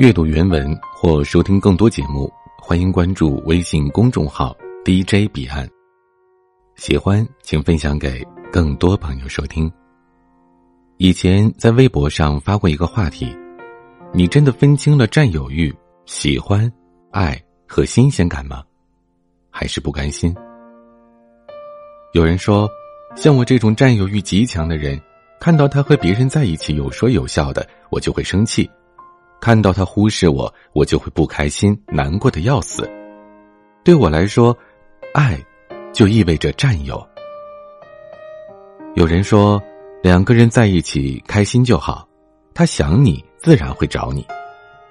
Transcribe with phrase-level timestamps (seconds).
[0.00, 5.68] 阅读原文或收听更多节目，欢迎关注微信公众号 DJ 彼岸。
[6.74, 9.70] 喜欢请分享给更多朋友收听。
[10.96, 13.36] 以前在微博上发过一个话题：
[14.10, 15.70] 你真的分清了占有欲、
[16.06, 16.66] 喜欢、
[17.10, 18.64] 爱和新鲜感吗？
[19.50, 20.34] 还是不甘心？
[22.14, 22.66] 有人说，
[23.16, 24.98] 像我这种占有欲极强的人，
[25.38, 28.66] 看到他和别人在一起有说有笑的，我就会生气。
[29.40, 32.88] 看到他忽视我，我就会不开心、难过的要死。
[33.82, 34.56] 对我来说，
[35.14, 35.38] 爱
[35.92, 37.04] 就意味着占有。
[38.94, 39.60] 有人说，
[40.02, 42.06] 两个人在一起开心就好，
[42.52, 44.26] 他想你自然会找你。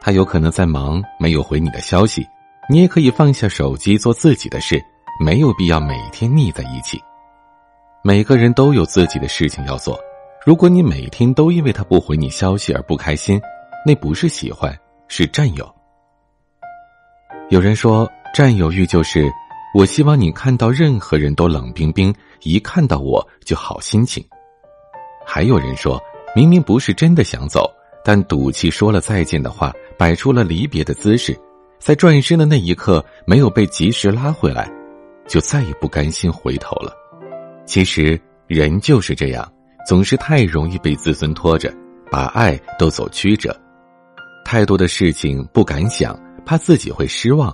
[0.00, 2.22] 他有可能在忙，没有回你的消息，
[2.68, 4.78] 你也可以放下手机做自己的事，
[5.18, 7.00] 没有必要每天腻在一起。
[8.02, 9.98] 每个人都有自己的事情要做，
[10.44, 13.40] 如果你每天都因为他不回你消息而不开心。
[13.86, 14.74] 那不是喜欢，
[15.08, 15.74] 是占有。
[17.50, 19.30] 有人说，占有欲就是
[19.74, 24.24] 我希望你看到任何人都冷冰冰，一看到我就好心情。
[25.26, 26.00] 还有人说，
[26.34, 27.70] 明明不是真的想走，
[28.02, 31.38] 但赌气说了再见的话，摆出了离别的姿势，
[31.78, 34.70] 在转身的那一刻没有被及时拉回来，
[35.28, 36.94] 就再也不甘心回头了。
[37.66, 39.46] 其实人就是这样，
[39.86, 41.70] 总是太容易被自尊拖着，
[42.10, 43.54] 把爱都走曲折。
[44.44, 47.50] 太多的事情不敢想，怕自己会失望；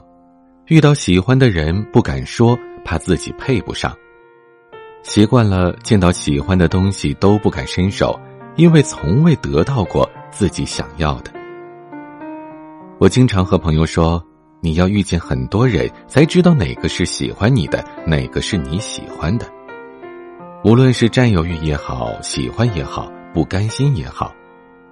[0.67, 3.97] 遇到喜欢的人不敢说，怕自己配不上。
[5.03, 8.19] 习惯了见到喜欢的东西都不敢伸手，
[8.57, 11.33] 因为从未得到过自己想要的。
[12.99, 14.23] 我经常和朋友说
[14.61, 19.47] ：“你要遇见很多人，才知道哪个是喜欢你的，哪个是你喜欢的。
[20.65, 24.35] 无论是占有欲也好，喜欢也好，不甘心也好。”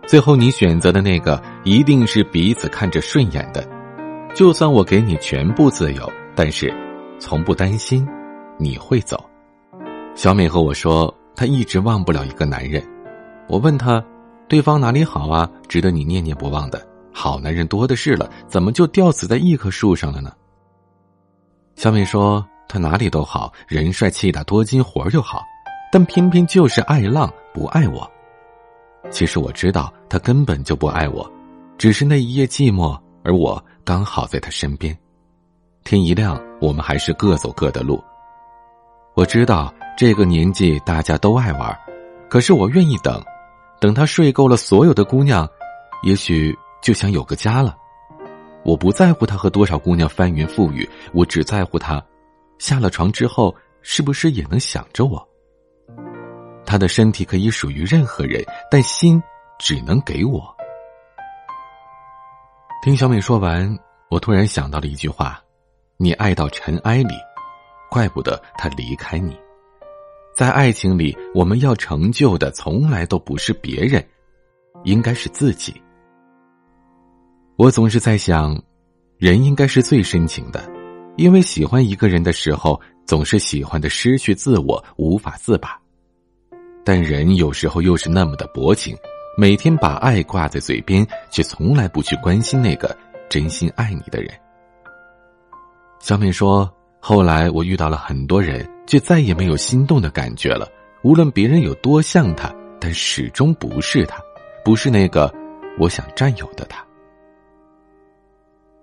[0.08, 3.62] 最后，你选择的那个一定是彼此看着顺眼的。
[4.34, 6.74] 就算我给你全部自由，但是
[7.18, 8.08] 从不担心
[8.56, 9.22] 你会走。
[10.14, 12.82] 小美和我说，她一直忘不了一个男人。
[13.48, 14.02] 我问她，
[14.48, 16.82] 对方哪里好啊，值得你念念不忘的？
[17.12, 20.32] 好男人多的是了，怎么就吊死在一棵树上了呢？
[21.76, 25.42] 小美说，他哪里都好，人帅气大多金，活又好，
[25.92, 28.10] 但偏偏就是爱浪，不爱我。
[29.10, 31.30] 其实我知道他根本就不爱我，
[31.76, 34.96] 只是那一夜寂寞，而我刚好在他身边。
[35.84, 38.02] 天一亮，我们还是各走各的路。
[39.14, 41.76] 我知道这个年纪大家都爱玩，
[42.28, 43.22] 可是我愿意等，
[43.80, 45.48] 等他睡够了所有的姑娘，
[46.02, 47.76] 也许就想有个家了。
[48.64, 52.04] 我不在乎他和多少姑娘翻云覆雨，我只在乎他
[52.58, 55.27] 下了床之后是不是也能想着我。
[56.68, 59.20] 他的身体可以属于任何人，但心
[59.58, 60.54] 只能给我。
[62.84, 63.74] 听小美说完，
[64.10, 65.42] 我突然想到了一句话
[65.96, 67.14] ：“你爱到尘埃里，
[67.90, 69.34] 怪不得他离开你。”
[70.36, 74.06] 在爱情里，我们要成就的从来都不是别人，
[74.84, 75.74] 应该是自己。
[77.56, 78.62] 我总是在想，
[79.16, 80.70] 人应该是最深情的，
[81.16, 85.80] 因为喜欢一个人的时候，总是喜欢的失去自我，无法自拔。
[86.88, 88.96] 但人有时候又是那么的薄情，
[89.36, 92.96] 每天把爱挂在嘴边，却从来不去关心那个
[93.28, 94.30] 真心爱你的人。
[96.00, 100.66] 小美说：“后来我遇到了很多人，却再也没有心动的感觉了。
[101.02, 102.50] 无论别人有多像他，
[102.80, 104.18] 但始终不是他，
[104.64, 105.30] 不是那个
[105.78, 106.82] 我想占有的他。”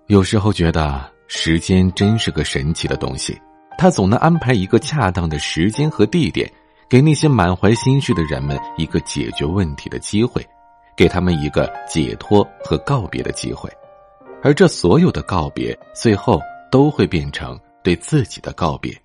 [0.06, 3.36] 有时候觉得时间真是个神奇的东西，
[3.76, 6.48] 他总能安排一个恰当的时间和地点。
[6.88, 10.46] 给那些满怀心事的人们一个解决问题的机会，
[10.96, 13.68] 给他们一个解脱和告别的机会，
[14.42, 18.96] 而这所有的告别，最后都会变成对自己的告别，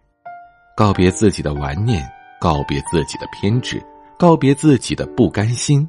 [0.76, 2.08] 告别自己的顽念，
[2.40, 3.84] 告别自己的偏执，
[4.18, 5.88] 告别自己的不甘心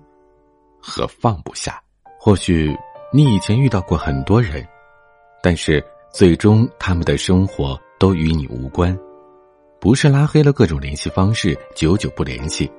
[0.81, 1.79] 和放不下。
[2.19, 2.75] 或许
[3.13, 4.67] 你以前遇到过很多人，
[5.43, 8.99] 但是最终他们的生活都与你无关。
[9.83, 12.71] 不是拉黑了各种联系方式，久久不联系，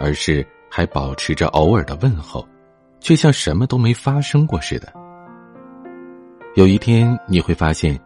[0.00, 2.44] 而是还保持着偶尔的问候，
[2.98, 4.92] 却像什么都没发生过似的。
[6.56, 7.96] 有一天你会发现，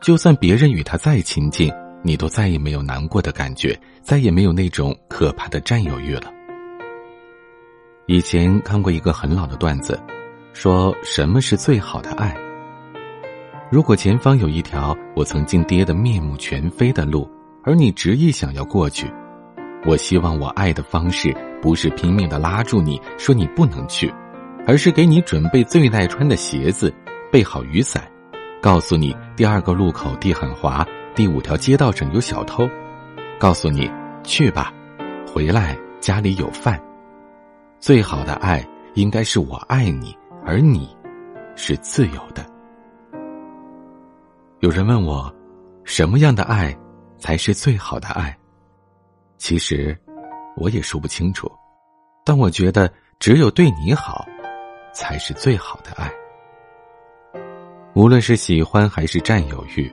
[0.00, 1.70] 就算别人与他再亲近，
[2.02, 6.32] 你都再也没有难过的感觉，再也没有那种可怕的占有欲了。
[8.06, 10.00] 以前看过一个很老的段子，
[10.54, 12.34] 说什么是最好的爱？
[13.70, 17.30] 如果前方有一条我曾经跌得面目全非的路。
[17.64, 19.06] 而你执意想要过去，
[19.86, 24.12] 我希望我爱的方式不是拼命的拉住你说你不能去，
[24.66, 26.92] 而是给你准备最耐穿的鞋子，
[27.30, 28.02] 备好雨伞，
[28.60, 32.68] 告诉你第二个路口地很滑，第五条街道上有小偷，
[33.38, 33.90] 告诉你
[34.24, 34.72] 去吧，
[35.32, 36.80] 回来家里有饭。
[37.78, 40.96] 最好的爱应该是我爱你，而你
[41.54, 42.44] 是自由的。
[44.60, 45.32] 有人问我，
[45.84, 46.76] 什么样的爱
[47.22, 48.36] 才是最好的爱？
[49.38, 49.96] 其实
[50.56, 51.50] 我也说不清楚，
[52.24, 54.26] 但我觉得只有对你好。
[54.94, 56.12] 才是最好的爱。
[57.94, 59.90] 无论是喜欢还是占有欲，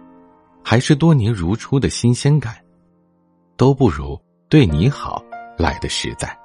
[0.62, 2.54] 还是多年如初的新鲜感，
[3.56, 5.24] 都不如对你好
[5.58, 6.38] 来的实在。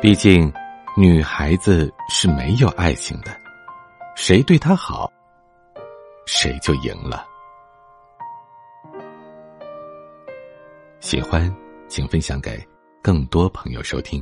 [0.00, 0.50] 毕竟，
[0.96, 3.38] 女孩子是没有爱情的，
[4.14, 5.12] 谁对她好，
[6.24, 7.26] 谁就赢了。
[11.06, 11.48] 喜欢，
[11.86, 12.60] 请分享给
[13.00, 14.20] 更多朋友收听。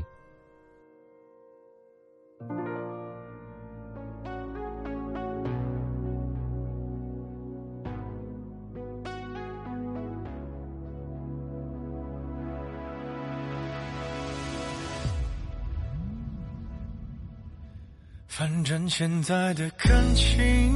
[18.27, 20.75] 反正现在的感情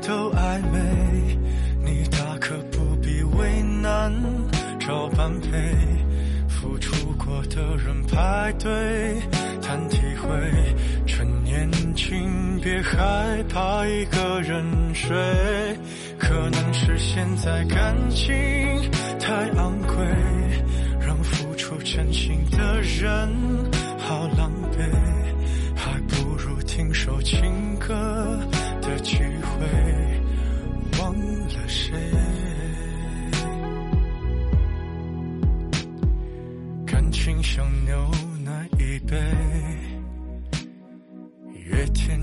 [0.00, 1.38] 都暧昧，
[1.84, 4.10] 你大可不必为难
[4.92, 5.48] 要般配。
[6.48, 8.70] 付出过的人排队
[9.62, 10.28] 谈体会，
[11.06, 14.62] 趁年轻别害怕一个人
[14.94, 15.08] 睡。
[16.18, 18.34] 可能是现在感情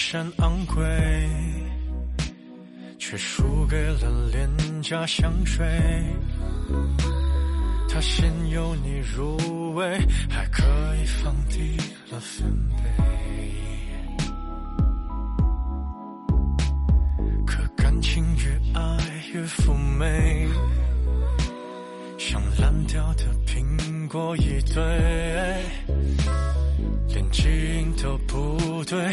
[0.00, 1.28] 山昂贵，
[3.00, 4.48] 却输给了廉
[4.80, 5.66] 价香水。
[7.90, 9.98] 它先由你入味，
[10.30, 10.62] 还可
[10.94, 11.76] 以放低
[12.12, 12.84] 了分贝。
[17.44, 18.98] 可感情越爱
[19.34, 20.48] 越妩媚，
[22.16, 24.80] 像烂掉的苹果一堆。
[27.08, 29.12] 连基因都不对，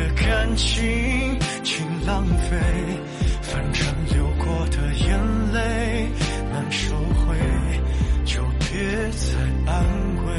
[0.00, 2.56] 的感情，请浪费。
[3.42, 6.08] 反正流过的眼泪
[6.50, 7.36] 难收回，
[8.24, 9.36] 就别再
[9.70, 9.84] 安
[10.24, 10.30] 慰。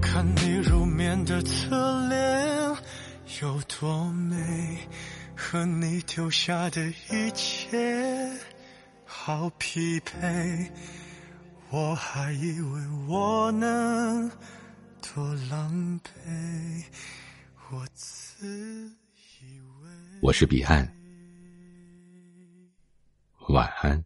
[0.00, 2.76] 看你入眠的侧脸
[3.42, 4.36] 有多美，
[5.34, 8.32] 和你丢下的一切
[9.04, 10.70] 好匹配。
[11.68, 14.30] 我还以为我能。
[15.16, 16.84] 多狼狈，
[17.70, 18.46] 我自
[19.40, 20.86] 以为我是彼岸，
[23.48, 24.04] 晚安。